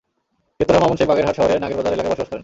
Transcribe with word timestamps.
গ্রেপ্তার 0.55 0.75
হওয়া 0.77 0.83
মামুন 0.85 0.97
শেখ 0.99 1.07
বাগেরহাট 1.09 1.35
শহরের 1.39 1.61
নাগের 1.63 1.77
বাজার 1.79 1.95
এলাকায় 1.95 2.11
বসবাস 2.11 2.27
করেন। 2.29 2.39